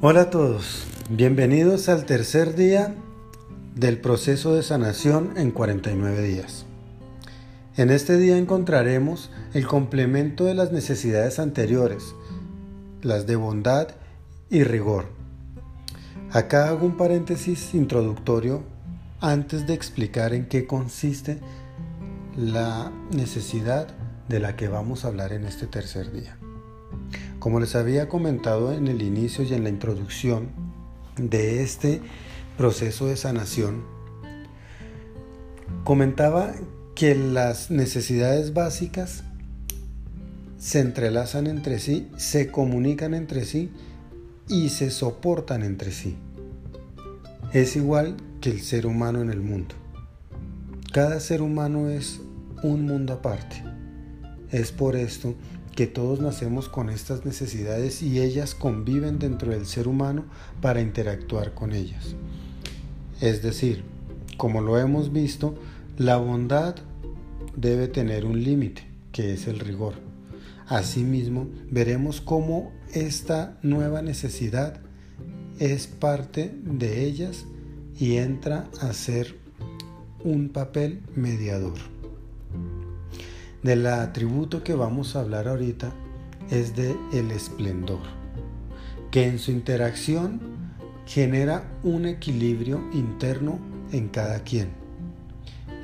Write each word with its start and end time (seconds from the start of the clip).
Hola 0.00 0.20
a 0.20 0.30
todos, 0.30 0.86
bienvenidos 1.10 1.88
al 1.88 2.06
tercer 2.06 2.54
día 2.54 2.94
del 3.74 4.00
proceso 4.00 4.54
de 4.54 4.62
sanación 4.62 5.32
en 5.36 5.50
49 5.50 6.22
días. 6.22 6.66
En 7.76 7.90
este 7.90 8.16
día 8.16 8.38
encontraremos 8.38 9.32
el 9.54 9.66
complemento 9.66 10.44
de 10.44 10.54
las 10.54 10.70
necesidades 10.70 11.40
anteriores, 11.40 12.14
las 13.02 13.26
de 13.26 13.34
bondad 13.34 13.88
y 14.48 14.62
rigor. 14.62 15.06
Acá 16.30 16.68
hago 16.68 16.86
un 16.86 16.96
paréntesis 16.96 17.74
introductorio 17.74 18.62
antes 19.20 19.66
de 19.66 19.74
explicar 19.74 20.32
en 20.32 20.46
qué 20.46 20.64
consiste 20.64 21.40
la 22.36 22.92
necesidad 23.10 23.88
de 24.28 24.38
la 24.38 24.54
que 24.54 24.68
vamos 24.68 25.04
a 25.04 25.08
hablar 25.08 25.32
en 25.32 25.44
este 25.44 25.66
tercer 25.66 26.12
día. 26.12 26.37
Como 27.38 27.60
les 27.60 27.76
había 27.76 28.08
comentado 28.08 28.72
en 28.72 28.88
el 28.88 29.02
inicio 29.02 29.44
y 29.44 29.54
en 29.54 29.62
la 29.62 29.70
introducción 29.70 30.48
de 31.16 31.62
este 31.62 32.00
proceso 32.56 33.06
de 33.06 33.16
sanación, 33.16 33.84
comentaba 35.84 36.52
que 36.94 37.14
las 37.14 37.70
necesidades 37.70 38.54
básicas 38.54 39.22
se 40.58 40.80
entrelazan 40.80 41.46
entre 41.46 41.78
sí, 41.78 42.10
se 42.16 42.50
comunican 42.50 43.14
entre 43.14 43.44
sí 43.44 43.70
y 44.48 44.70
se 44.70 44.90
soportan 44.90 45.62
entre 45.62 45.92
sí. 45.92 46.16
Es 47.52 47.76
igual 47.76 48.16
que 48.40 48.50
el 48.50 48.60
ser 48.60 48.86
humano 48.86 49.20
en 49.20 49.30
el 49.30 49.40
mundo. 49.40 49.76
Cada 50.92 51.20
ser 51.20 51.42
humano 51.42 51.88
es 51.88 52.20
un 52.64 52.86
mundo 52.86 53.12
aparte. 53.12 53.62
Es 54.50 54.72
por 54.72 54.96
esto 54.96 55.36
que 55.78 55.86
todos 55.86 56.18
nacemos 56.18 56.68
con 56.68 56.90
estas 56.90 57.24
necesidades 57.24 58.02
y 58.02 58.20
ellas 58.20 58.56
conviven 58.56 59.20
dentro 59.20 59.52
del 59.52 59.64
ser 59.64 59.86
humano 59.86 60.24
para 60.60 60.80
interactuar 60.80 61.54
con 61.54 61.72
ellas. 61.72 62.16
Es 63.20 63.44
decir, 63.44 63.84
como 64.36 64.60
lo 64.60 64.76
hemos 64.76 65.12
visto, 65.12 65.54
la 65.96 66.16
bondad 66.16 66.74
debe 67.54 67.86
tener 67.86 68.24
un 68.24 68.42
límite, 68.42 68.82
que 69.12 69.32
es 69.34 69.46
el 69.46 69.60
rigor. 69.60 69.94
Asimismo, 70.66 71.46
veremos 71.70 72.20
cómo 72.20 72.72
esta 72.92 73.56
nueva 73.62 74.02
necesidad 74.02 74.80
es 75.60 75.86
parte 75.86 76.52
de 76.60 77.04
ellas 77.04 77.44
y 77.96 78.16
entra 78.16 78.68
a 78.80 78.92
ser 78.92 79.36
un 80.24 80.48
papel 80.48 81.02
mediador. 81.14 81.97
Del 83.62 83.86
atributo 83.88 84.62
que 84.62 84.74
vamos 84.74 85.16
a 85.16 85.20
hablar 85.20 85.48
ahorita 85.48 85.92
es 86.48 86.76
de 86.76 86.96
el 87.12 87.32
esplendor, 87.32 87.98
que 89.10 89.26
en 89.26 89.40
su 89.40 89.50
interacción 89.50 90.40
genera 91.06 91.68
un 91.82 92.06
equilibrio 92.06 92.88
interno 92.92 93.58
en 93.90 94.08
cada 94.08 94.44
quien. 94.44 94.68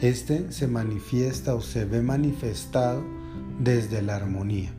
Este 0.00 0.52
se 0.52 0.68
manifiesta 0.68 1.56
o 1.56 1.60
se 1.60 1.84
ve 1.84 2.00
manifestado 2.00 3.02
desde 3.58 4.02
la 4.02 4.16
armonía. 4.16 4.70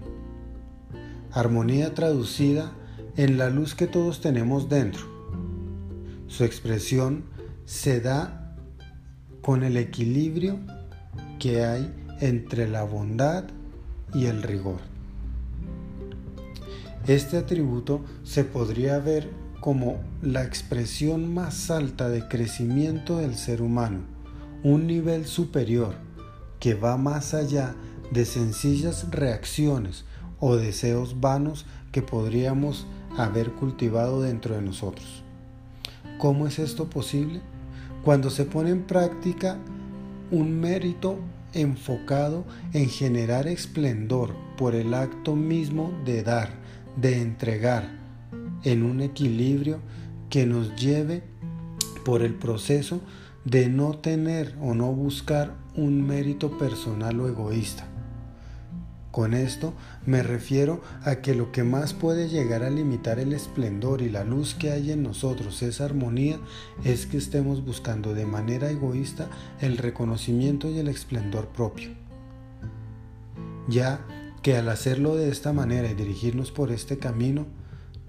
Armonía 1.31 1.93
traducida 1.93 2.71
en 3.17 3.38
la 3.38 3.49
luz 3.49 3.75
que 3.75 3.88
todos 3.88 4.21
tenemos 4.21 4.69
dentro. 4.69 5.03
Su 6.27 6.45
expresión 6.45 7.25
se 7.66 7.99
da 7.99 8.55
con 9.41 9.63
el 9.63 9.75
equilibrio 9.75 10.59
que 11.39 11.66
hay 11.66 12.04
entre 12.19 12.67
la 12.67 12.83
bondad 12.83 13.45
y 14.13 14.25
el 14.25 14.44
rigor. 14.44 14.80
Este 17.07 17.38
atributo 17.38 18.02
se 18.23 18.44
podría 18.44 19.00
ver 19.00 19.29
como 19.59 19.97
la 20.22 20.44
expresión 20.44 21.34
más 21.34 21.69
alta 21.69 22.09
de 22.09 22.28
crecimiento 22.28 23.17
del 23.17 23.35
ser 23.35 23.62
humano, 23.62 24.00
un 24.63 24.88
nivel 24.88 25.25
superior 25.25 25.95
que 26.59 26.73
va 26.73 26.97
más 26.97 27.34
allá 27.34 27.75
de 28.12 28.25
sencillas 28.25 29.12
reacciones 29.12 30.06
o 30.39 30.56
deseos 30.56 31.19
vanos 31.19 31.66
que 31.91 32.01
podríamos 32.01 32.85
haber 33.18 33.51
cultivado 33.51 34.22
dentro 34.22 34.56
de 34.56 34.62
nosotros. 34.62 35.23
¿Cómo 36.18 36.47
es 36.47 36.59
esto 36.59 36.89
posible? 36.89 37.41
Cuando 38.03 38.29
se 38.29 38.45
pone 38.45 38.69
en 38.69 38.84
práctica 38.84 39.57
un 40.31 40.59
mérito 40.59 41.18
enfocado 41.55 42.45
en 42.73 42.89
generar 42.89 43.47
esplendor 43.47 44.35
por 44.57 44.75
el 44.75 44.93
acto 44.93 45.35
mismo 45.35 45.91
de 46.05 46.21
dar, 46.23 46.49
de 46.95 47.21
entregar, 47.21 47.89
en 48.63 48.83
un 48.83 49.01
equilibrio 49.01 49.79
que 50.29 50.45
nos 50.45 50.75
lleve 50.75 51.23
por 52.03 52.21
el 52.21 52.33
proceso 52.33 53.01
de 53.45 53.69
no 53.69 53.97
tener 53.97 54.55
o 54.61 54.73
no 54.73 54.91
buscar 54.91 55.55
un 55.75 56.05
mérito 56.05 56.57
personal 56.57 57.19
o 57.19 57.27
egoísta, 57.27 57.88
con 59.15 59.33
esto 59.33 59.73
me 60.05 60.23
refiero 60.23 60.81
a 61.05 61.21
que 61.21 61.35
lo 61.35 61.53
que 61.53 61.63
más 61.63 61.93
puede 61.93 62.27
llegar 62.27 62.63
a 62.63 62.69
limitar 62.69 63.17
el 63.17 63.31
esplendor 63.31 64.01
y 64.01 64.09
la 64.09 64.25
luz 64.25 64.55
que 64.55 64.71
hay 64.71 64.91
en 64.91 65.03
nosotros, 65.03 65.61
esa 65.61 65.85
armonía, 65.85 66.37
es 66.83 67.05
que 67.05 67.15
estemos 67.15 67.63
buscando 67.63 68.13
de 68.13 68.25
manera 68.25 68.69
egoísta 68.69 69.29
el 69.61 69.77
reconocimiento 69.77 70.69
y 70.69 70.79
el 70.79 70.89
esplendor 70.89 71.47
propio. 71.47 71.91
Ya 73.69 74.05
que 74.41 74.57
al 74.57 74.67
hacerlo 74.67 75.15
de 75.15 75.29
esta 75.29 75.53
manera 75.53 75.89
y 75.89 75.93
dirigirnos 75.93 76.51
por 76.51 76.73
este 76.73 76.97
camino, 76.97 77.45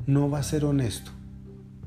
no 0.07 0.29
va 0.29 0.41
a 0.41 0.43
ser 0.43 0.65
honesto 0.65 1.13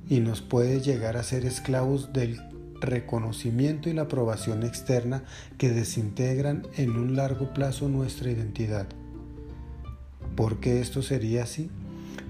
y 0.08 0.22
nos 0.22 0.40
puede 0.42 0.80
llegar 0.80 1.18
a 1.18 1.24
ser 1.24 1.44
esclavos 1.44 2.14
del 2.14 2.40
reconocimiento 2.80 3.90
y 3.90 3.94
la 3.94 4.04
aprobación 4.04 4.64
externa 4.64 5.26
que 5.58 5.72
desintegran 5.72 6.66
en 6.78 6.92
un 6.92 7.18
largo 7.18 7.54
plazo 7.54 7.90
nuestra 7.90 8.32
identidad. 8.32 8.88
¿Por 10.40 10.62
qué 10.62 10.80
esto 10.80 11.02
sería 11.02 11.44
así? 11.44 11.70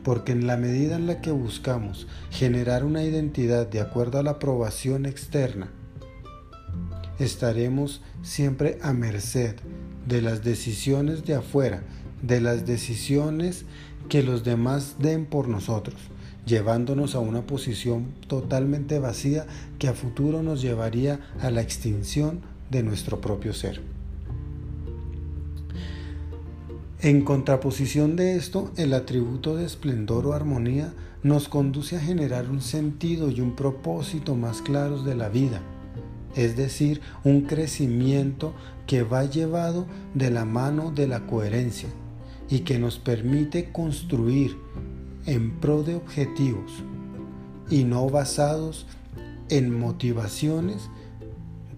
Porque 0.04 0.32
en 0.32 0.48
la 0.48 0.58
medida 0.58 0.96
en 0.96 1.06
la 1.06 1.22
que 1.22 1.30
buscamos 1.30 2.08
generar 2.32 2.84
una 2.84 3.04
identidad 3.04 3.68
de 3.68 3.82
acuerdo 3.82 4.18
a 4.18 4.24
la 4.24 4.32
aprobación 4.32 5.06
externa, 5.06 5.70
estaremos 7.20 8.02
siempre 8.24 8.80
a 8.82 8.94
merced 8.94 9.58
de 10.08 10.24
las 10.24 10.44
decisiones 10.44 11.24
de 11.24 11.36
afuera, 11.36 11.84
de 12.24 12.42
las 12.42 12.66
decisiones 12.66 13.66
que 14.10 14.24
los 14.24 14.44
demás 14.44 14.96
den 14.98 15.28
por 15.28 15.48
nosotros, 15.48 16.02
llevándonos 16.48 17.14
a 17.14 17.20
una 17.20 17.46
posición 17.46 18.08
totalmente 18.28 18.98
vacía 18.98 19.46
que 19.78 19.88
a 19.88 19.94
futuro 19.94 20.42
nos 20.42 20.64
llevaría 20.64 21.20
a 21.42 21.52
la 21.52 21.62
extinción 21.62 22.42
de 22.72 22.82
nuestro 22.82 23.22
propio 23.22 23.54
ser. 23.54 23.99
En 27.02 27.22
contraposición 27.22 28.18
de 28.18 28.36
esto, 28.36 28.74
el 28.76 28.94
atributo 28.94 29.56
de 29.56 29.66
esplendor 29.66 30.28
o 30.28 30.34
armonía 30.34 30.94
nos 31.24 31.48
conduce 31.48 31.96
a 31.96 32.02
generar 32.02 32.50
un 32.50 32.60
sentido 32.60 33.30
y 33.30 33.40
un 33.40 33.56
propósito 33.56 34.36
más 34.36 34.62
claros 34.62 35.06
de 35.06 35.16
la 35.16 35.30
vida, 35.30 35.62
es 36.36 36.58
decir, 36.58 37.00
un 37.24 37.44
crecimiento 37.44 38.54
que 38.86 39.04
va 39.04 39.24
llevado 39.24 39.86
de 40.14 40.30
la 40.30 40.44
mano 40.44 40.92
de 40.92 41.08
la 41.08 41.26
coherencia 41.26 41.88
y 42.50 42.60
que 42.60 42.80
nos 42.80 43.00
permite 43.00 43.72
construir 43.72 44.58
en 45.26 45.58
pro 45.62 45.84
de 45.84 45.96
objetivos 45.96 46.84
y 47.70 47.86
no 47.86 48.10
basados 48.10 48.88
en 49.48 49.80
motivaciones 49.80 50.90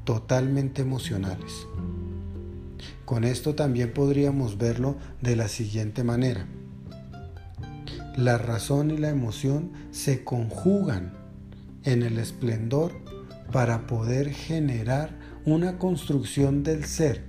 totalmente 0.03 0.81
emocionales. 0.81 1.67
Con 3.05 3.23
esto 3.23 3.55
también 3.55 3.93
podríamos 3.93 4.57
verlo 4.57 4.97
de 5.21 5.35
la 5.35 5.47
siguiente 5.47 6.03
manera. 6.03 6.47
La 8.15 8.37
razón 8.37 8.91
y 8.91 8.97
la 8.97 9.09
emoción 9.09 9.71
se 9.91 10.23
conjugan 10.23 11.13
en 11.83 12.03
el 12.03 12.17
esplendor 12.17 12.91
para 13.51 13.87
poder 13.87 14.31
generar 14.31 15.17
una 15.45 15.77
construcción 15.77 16.63
del 16.63 16.85
ser 16.85 17.23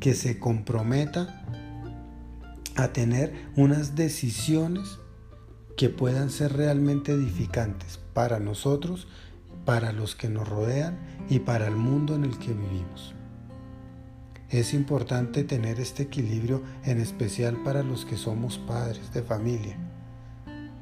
que 0.00 0.14
se 0.14 0.38
comprometa 0.38 1.44
a 2.76 2.88
tener 2.88 3.32
unas 3.56 3.94
decisiones 3.94 4.98
que 5.76 5.88
puedan 5.88 6.30
ser 6.30 6.52
realmente 6.54 7.12
edificantes 7.12 7.98
para 8.12 8.38
nosotros, 8.38 9.06
para 9.64 9.92
los 9.92 10.14
que 10.14 10.28
nos 10.28 10.48
rodean 10.48 10.98
y 11.28 11.40
para 11.40 11.66
el 11.66 11.76
mundo 11.76 12.14
en 12.14 12.24
el 12.24 12.38
que 12.38 12.52
vivimos. 12.52 13.14
Es 14.50 14.74
importante 14.74 15.42
tener 15.44 15.80
este 15.80 16.04
equilibrio 16.04 16.62
en 16.84 17.00
especial 17.00 17.62
para 17.64 17.82
los 17.82 18.04
que 18.04 18.16
somos 18.16 18.58
padres 18.58 19.12
de 19.12 19.22
familia, 19.22 19.76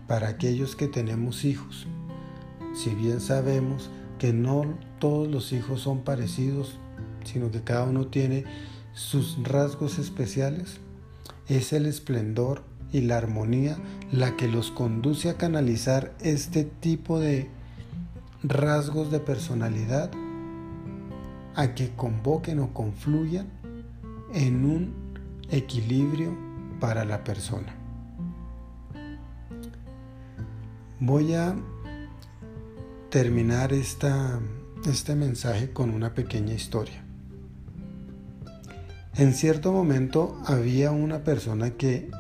para 0.07 0.29
aquellos 0.29 0.77
que 0.77 0.89
tenemos 0.89 1.45
hijos. 1.45 1.87
Si 2.75 2.91
bien 2.95 3.21
sabemos 3.21 3.91
que 4.19 4.33
no 4.33 4.79
todos 4.99 5.29
los 5.29 5.53
hijos 5.53 5.81
son 5.81 6.03
parecidos, 6.03 6.79
sino 7.25 7.51
que 7.51 7.63
cada 7.63 7.85
uno 7.85 8.07
tiene 8.07 8.45
sus 8.93 9.43
rasgos 9.43 9.99
especiales, 9.99 10.79
es 11.49 11.73
el 11.73 11.87
esplendor 11.87 12.63
y 12.93 13.01
la 13.01 13.17
armonía 13.17 13.79
la 14.11 14.37
que 14.37 14.49
los 14.49 14.71
conduce 14.71 15.31
a 15.31 15.37
canalizar 15.39 16.15
este 16.21 16.65
tipo 16.65 17.19
de 17.19 17.49
rasgos 18.43 19.11
de 19.11 19.21
personalidad 19.21 20.11
a 21.55 21.75
que 21.75 21.95
convoquen 21.95 22.59
o 22.61 22.73
confluyan 22.73 23.47
en 24.35 24.65
un 24.65 24.95
equilibrio 25.51 26.37
para 26.81 27.05
la 27.05 27.23
persona. 27.25 27.75
Voy 31.01 31.35
a 31.35 31.55
terminar 33.11 33.73
esta, 33.73 34.41
este 34.87 35.15
mensaje 35.15 35.73
con 35.73 35.91
una 35.91 36.15
pequeña 36.15 36.55
historia. 36.55 37.05
En 39.17 39.35
cierto 39.35 39.73
momento 39.73 40.41
había 40.47 40.91
una 40.91 41.23
persona 41.23 41.73
que 41.73 42.11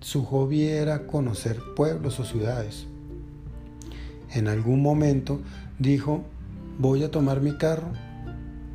su 0.00 0.24
hobby 0.24 0.64
era 0.64 1.06
conocer 1.06 1.58
pueblos 1.74 2.20
o 2.20 2.24
ciudades. 2.24 2.86
En 4.34 4.48
algún 4.48 4.82
momento 4.82 5.40
dijo, 5.78 6.22
voy 6.78 7.04
a 7.04 7.10
tomar 7.10 7.40
mi 7.40 7.56
carro 7.56 7.92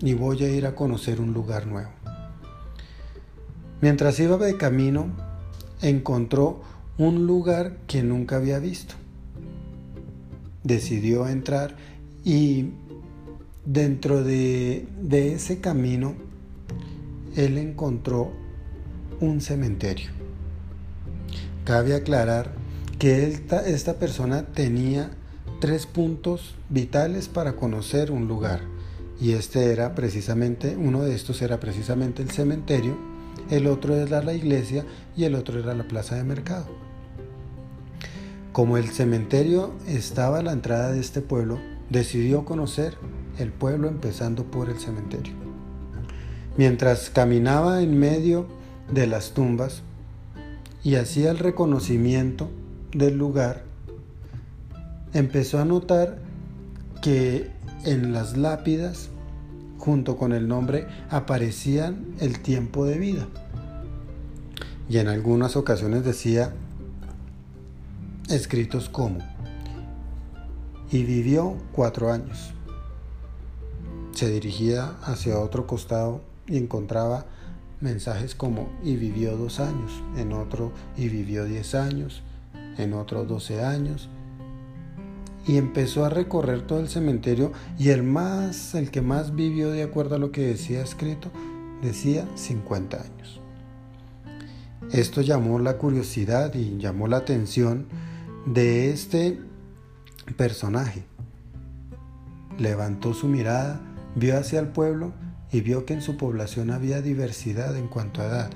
y 0.01 0.13
voy 0.13 0.43
a 0.43 0.49
ir 0.49 0.65
a 0.65 0.75
conocer 0.75 1.19
un 1.19 1.33
lugar 1.33 1.67
nuevo. 1.67 1.89
Mientras 3.81 4.19
iba 4.19 4.37
de 4.37 4.57
camino, 4.57 5.07
encontró 5.81 6.61
un 6.97 7.27
lugar 7.27 7.77
que 7.87 8.03
nunca 8.03 8.37
había 8.37 8.59
visto. 8.59 8.95
Decidió 10.63 11.27
entrar 11.27 11.75
y 12.23 12.71
dentro 13.65 14.23
de, 14.23 14.87
ese 15.11 15.59
camino 15.59 16.15
él 17.35 17.57
encontró 17.57 18.31
un 19.19 19.41
cementerio. 19.41 20.09
Cabe 21.63 21.95
aclarar 21.95 22.53
que 22.97 23.27
esta, 23.27 23.99
persona 23.99 24.47
tenía 24.47 25.11
tres 25.61 25.85
puntos 25.85 26.55
vitales 26.69 27.27
para 27.27 27.55
conocer 27.55 28.11
un 28.11 28.27
lugar 28.27 28.61
y 29.19 29.31
este 29.31 29.71
era 29.71 29.95
precisamente, 29.95 30.75
uno 30.77 31.01
de 31.01 31.15
estos 31.15 31.41
era 31.41 31.59
precisamente 31.59 32.21
el 32.21 32.29
cementerio, 32.29 32.95
el 33.49 33.67
otro 33.67 33.95
era 33.95 34.21
la 34.21 34.33
iglesia 34.33 34.85
y 35.15 35.23
el 35.23 35.35
otro 35.35 35.59
era 35.59 35.73
la 35.73 35.87
plaza 35.87 36.15
de 36.15 36.23
mercado. 36.23 36.67
Como 38.51 38.77
el 38.77 38.89
cementerio 38.89 39.73
estaba 39.87 40.39
a 40.39 40.43
la 40.43 40.51
entrada 40.51 40.91
de 40.91 40.99
este 40.99 41.21
pueblo, 41.21 41.59
decidió 41.89 42.45
conocer 42.45 42.95
el 43.37 43.51
pueblo 43.51 43.87
empezando 43.87 44.45
por 44.45 44.69
el 44.69 44.79
cementerio. 44.79 45.33
Mientras 46.57 47.09
caminaba 47.09 47.81
en 47.81 47.99
medio 47.99 48.47
de 48.91 49.07
las 49.07 49.33
tumbas 49.33 49.83
y 50.83 50.95
hacía 50.95 51.29
el 51.29 51.37
reconocimiento 51.37 52.49
del 52.91 53.17
lugar, 53.17 53.63
empezó 55.13 55.59
a 55.59 55.65
notar 55.65 56.19
que 57.01 57.51
en 57.85 58.13
las 58.13 58.37
lápidas, 58.37 59.09
junto 59.77 60.17
con 60.17 60.33
el 60.33 60.47
nombre, 60.47 60.87
aparecían 61.09 62.05
el 62.19 62.39
tiempo 62.39 62.85
de 62.85 62.97
vida. 62.97 63.27
Y 64.89 64.97
en 64.99 65.07
algunas 65.07 65.55
ocasiones 65.55 66.03
decía 66.03 66.53
escritos 68.29 68.89
como, 68.89 69.19
y 70.91 71.03
vivió 71.03 71.57
cuatro 71.71 72.11
años. 72.11 72.53
Se 74.11 74.29
dirigía 74.29 74.95
hacia 75.03 75.39
otro 75.39 75.67
costado 75.67 76.21
y 76.47 76.57
encontraba 76.57 77.25
mensajes 77.81 78.33
como 78.33 78.69
y 78.83 78.95
vivió 78.95 79.37
dos 79.37 79.59
años, 79.59 79.91
en 80.15 80.33
otro 80.33 80.71
y 80.95 81.09
vivió 81.09 81.45
diez 81.45 81.75
años, 81.75 82.23
en 82.77 82.93
otro 82.93 83.25
doce 83.25 83.63
años. 83.63 84.09
Y 85.47 85.57
empezó 85.57 86.03
a 86.03 86.09
recorrer 86.09 86.67
todo 86.67 86.79
el 86.79 86.89
cementerio 86.89 87.53
y 87.79 87.89
el 87.89 88.03
más, 88.03 88.75
el 88.75 88.91
que 88.91 89.01
más 89.01 89.33
vivió 89.33 89.71
de 89.71 89.83
acuerdo 89.83 90.15
a 90.15 90.19
lo 90.19 90.31
que 90.31 90.41
decía 90.41 90.81
escrito, 90.81 91.31
decía 91.81 92.27
50 92.35 92.97
años. 93.01 93.41
Esto 94.91 95.21
llamó 95.21 95.59
la 95.59 95.77
curiosidad 95.77 96.53
y 96.53 96.77
llamó 96.77 97.07
la 97.07 97.17
atención 97.17 97.87
de 98.45 98.91
este 98.91 99.39
personaje. 100.37 101.03
Levantó 102.57 103.13
su 103.13 103.27
mirada, 103.27 103.81
vio 104.15 104.37
hacia 104.37 104.59
el 104.59 104.69
pueblo 104.69 105.13
y 105.51 105.61
vio 105.61 105.85
que 105.85 105.93
en 105.93 106.01
su 106.01 106.17
población 106.17 106.71
había 106.71 107.01
diversidad 107.01 107.75
en 107.75 107.87
cuanto 107.87 108.21
a 108.21 108.25
edad. 108.25 108.49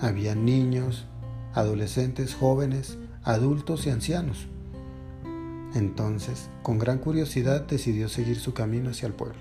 Había 0.00 0.34
niños, 0.34 1.06
adolescentes, 1.54 2.34
jóvenes, 2.34 2.98
adultos 3.22 3.86
y 3.86 3.90
ancianos. 3.90 4.48
Entonces, 5.78 6.50
con 6.64 6.78
gran 6.78 6.98
curiosidad, 6.98 7.62
decidió 7.62 8.08
seguir 8.08 8.40
su 8.40 8.52
camino 8.52 8.90
hacia 8.90 9.06
el 9.06 9.14
pueblo. 9.14 9.38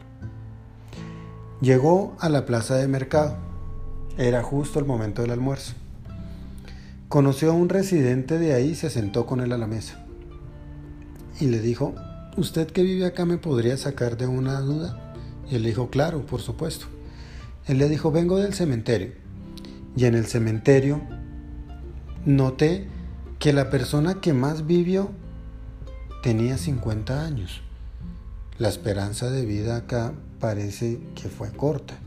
Llegó 1.61 2.15
a 2.19 2.29
la 2.29 2.45
plaza 2.45 2.75
de 2.75 2.87
mercado. 2.87 3.37
Era 4.19 4.43
justo 4.43 4.77
el 4.77 4.85
momento 4.85 5.23
del 5.23 5.31
almuerzo. 5.31 5.73
Conoció 7.09 7.49
a 7.49 7.55
un 7.55 7.69
residente 7.69 8.37
de 8.37 8.53
ahí 8.53 8.69
y 8.69 8.75
se 8.75 8.91
sentó 8.91 9.25
con 9.25 9.41
él 9.41 9.51
a 9.51 9.57
la 9.57 9.65
mesa. 9.65 10.05
Y 11.39 11.47
le 11.47 11.59
dijo, 11.59 11.95
¿usted 12.35 12.67
que 12.67 12.83
vive 12.83 13.07
acá 13.07 13.25
me 13.25 13.39
podría 13.39 13.75
sacar 13.75 14.15
de 14.15 14.27
una 14.27 14.59
duda? 14.59 15.15
Y 15.49 15.55
él 15.55 15.63
dijo, 15.63 15.89
claro, 15.89 16.23
por 16.27 16.41
supuesto. 16.41 16.85
Él 17.65 17.79
le 17.79 17.89
dijo, 17.89 18.11
vengo 18.11 18.37
del 18.37 18.53
cementerio. 18.53 19.13
Y 19.95 20.05
en 20.05 20.13
el 20.13 20.27
cementerio 20.27 21.01
noté 22.25 22.87
que 23.39 23.53
la 23.53 23.71
persona 23.71 24.21
que 24.21 24.33
más 24.33 24.67
vivió 24.67 25.09
tenía 26.21 26.57
50 26.57 27.25
años. 27.25 27.61
La 28.57 28.69
esperanza 28.69 29.29
de 29.29 29.45
vida 29.45 29.77
acá 29.77 30.13
parece 30.39 30.99
que 31.15 31.29
fue 31.29 31.51
corta. 31.51 31.97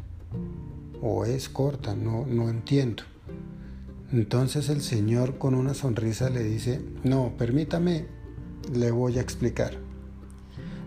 O 1.02 1.24
es 1.24 1.48
corta, 1.48 1.94
no, 1.94 2.26
no 2.26 2.48
entiendo. 2.48 3.04
Entonces 4.12 4.68
el 4.68 4.82
Señor 4.82 5.38
con 5.38 5.54
una 5.54 5.74
sonrisa 5.74 6.30
le 6.30 6.42
dice, 6.42 6.82
no, 7.04 7.34
permítame, 7.38 8.06
le 8.74 8.90
voy 8.90 9.18
a 9.18 9.22
explicar. 9.22 9.78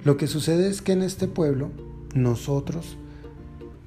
Lo 0.03 0.17
que 0.17 0.27
sucede 0.27 0.67
es 0.67 0.81
que 0.81 0.91
en 0.91 1.01
este 1.01 1.27
pueblo 1.27 1.71
nosotros 2.13 2.97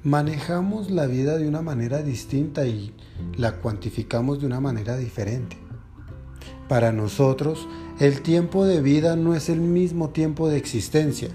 manejamos 0.03 0.89
la 0.89 1.05
vida 1.05 1.37
de 1.37 1.47
una 1.47 1.61
manera 1.61 2.01
distinta 2.01 2.65
y 2.65 2.93
la 3.37 3.57
cuantificamos 3.57 4.39
de 4.39 4.47
una 4.47 4.59
manera 4.59 4.97
diferente. 4.97 5.57
Para 6.67 6.91
nosotros, 6.91 7.67
el 7.99 8.21
tiempo 8.21 8.65
de 8.65 8.81
vida 8.81 9.15
no 9.15 9.33
es 9.33 9.49
el 9.49 9.61
mismo 9.61 10.09
tiempo 10.09 10.49
de 10.49 10.57
existencia. 10.57 11.29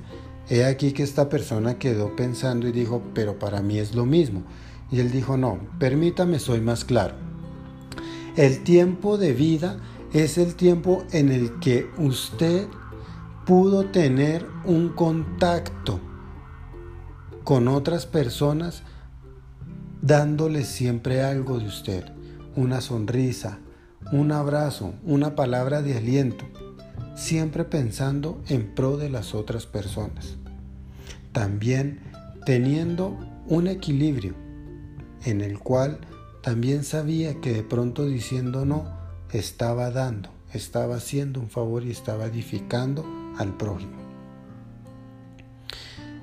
He 0.48 0.64
aquí 0.64 0.92
que 0.92 1.02
esta 1.02 1.28
persona 1.28 1.78
quedó 1.78 2.14
pensando 2.16 2.68
y 2.68 2.72
dijo, 2.72 3.02
pero 3.14 3.38
para 3.38 3.62
mí 3.62 3.78
es 3.78 3.94
lo 3.94 4.04
mismo. 4.04 4.42
Y 4.90 5.00
él 5.00 5.10
dijo, 5.10 5.36
no, 5.36 5.58
permítame, 5.78 6.38
soy 6.38 6.60
más 6.60 6.84
claro. 6.84 7.14
El 8.36 8.62
tiempo 8.62 9.16
de 9.16 9.32
vida 9.32 9.78
es 10.12 10.36
el 10.36 10.54
tiempo 10.54 11.04
en 11.12 11.30
el 11.30 11.58
que 11.60 11.88
usted 11.96 12.66
pudo 13.46 13.86
tener 13.86 14.46
un 14.64 14.90
contacto 14.90 16.00
con 17.44 17.68
otras 17.68 18.06
personas 18.06 18.82
dándoles 20.00 20.68
siempre 20.68 21.22
algo 21.22 21.58
de 21.58 21.66
usted, 21.66 22.04
una 22.56 22.80
sonrisa, 22.80 23.58
un 24.10 24.32
abrazo, 24.32 24.94
una 25.04 25.34
palabra 25.36 25.82
de 25.82 25.96
aliento, 25.96 26.44
siempre 27.14 27.64
pensando 27.64 28.42
en 28.48 28.74
pro 28.74 28.96
de 28.96 29.10
las 29.10 29.34
otras 29.34 29.66
personas. 29.66 30.36
También 31.32 32.00
teniendo 32.44 33.16
un 33.46 33.68
equilibrio 33.68 34.34
en 35.24 35.40
el 35.40 35.58
cual 35.58 36.00
también 36.42 36.84
sabía 36.84 37.40
que 37.40 37.52
de 37.52 37.62
pronto 37.62 38.04
diciendo 38.04 38.64
no, 38.64 38.84
estaba 39.30 39.90
dando, 39.90 40.30
estaba 40.52 40.96
haciendo 40.96 41.40
un 41.40 41.48
favor 41.48 41.84
y 41.84 41.90
estaba 41.90 42.26
edificando 42.26 43.04
al 43.38 43.56
prójimo. 43.56 44.02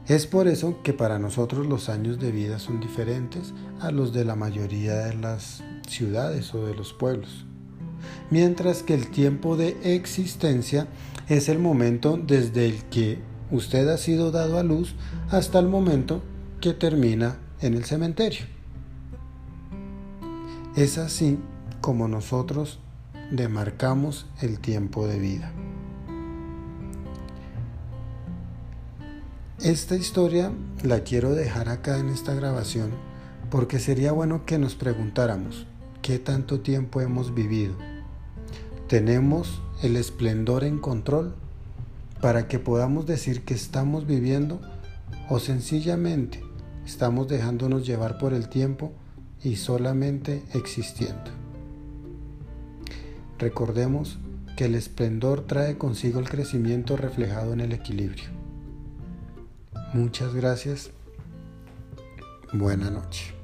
Es 0.07 0.25
por 0.25 0.47
eso 0.47 0.81
que 0.83 0.91
para 0.91 1.19
nosotros 1.19 1.67
los 1.67 1.87
años 1.87 2.19
de 2.19 2.31
vida 2.31 2.57
son 2.57 2.79
diferentes 2.79 3.53
a 3.79 3.91
los 3.91 4.11
de 4.11 4.25
la 4.25 4.35
mayoría 4.35 4.95
de 5.05 5.13
las 5.13 5.63
ciudades 5.87 6.53
o 6.55 6.65
de 6.65 6.73
los 6.73 6.93
pueblos. 6.93 7.45
Mientras 8.29 8.83
que 8.83 8.93
el 8.93 9.07
tiempo 9.07 9.57
de 9.57 9.77
existencia 9.95 10.87
es 11.27 11.49
el 11.49 11.59
momento 11.59 12.17
desde 12.17 12.67
el 12.67 12.83
que 12.85 13.19
usted 13.51 13.87
ha 13.89 13.97
sido 13.97 14.31
dado 14.31 14.57
a 14.57 14.63
luz 14.63 14.95
hasta 15.29 15.59
el 15.59 15.67
momento 15.67 16.21
que 16.61 16.73
termina 16.73 17.37
en 17.61 17.73
el 17.73 17.85
cementerio. 17.85 18.45
Es 20.75 20.97
así 20.97 21.39
como 21.81 22.07
nosotros 22.07 22.79
demarcamos 23.31 24.25
el 24.41 24.59
tiempo 24.59 25.07
de 25.07 25.19
vida. 25.19 25.51
Esta 29.61 29.95
historia 29.95 30.53
la 30.83 31.01
quiero 31.01 31.33
dejar 31.33 31.67
acá 31.67 31.99
en 31.99 32.09
esta 32.09 32.33
grabación 32.33 32.91
porque 33.49 33.79
sería 33.79 34.11
bueno 34.11 34.45
que 34.45 34.57
nos 34.57 34.75
preguntáramos, 34.75 35.65
qué 36.09 36.17
tanto 36.17 36.61
tiempo 36.61 37.01
hemos 37.01 37.35
vivido. 37.35 37.75
Tenemos 38.87 39.61
el 39.83 39.95
esplendor 39.95 40.63
en 40.63 40.79
control 40.79 41.35
para 42.19 42.47
que 42.47 42.57
podamos 42.57 43.05
decir 43.05 43.45
que 43.45 43.53
estamos 43.53 44.07
viviendo 44.07 44.59
o 45.29 45.37
sencillamente 45.37 46.43
estamos 46.83 47.27
dejándonos 47.27 47.85
llevar 47.85 48.17
por 48.17 48.33
el 48.33 48.49
tiempo 48.49 48.91
y 49.43 49.57
solamente 49.57 50.41
existiendo. 50.55 51.29
Recordemos 53.37 54.17
que 54.57 54.65
el 54.65 54.73
esplendor 54.73 55.41
trae 55.41 55.77
consigo 55.77 56.19
el 56.19 56.27
crecimiento 56.27 56.97
reflejado 56.97 57.53
en 57.53 57.59
el 57.59 57.71
equilibrio. 57.71 58.29
Muchas 59.93 60.33
gracias. 60.33 60.89
Buena 62.51 62.89
noche. 62.89 63.35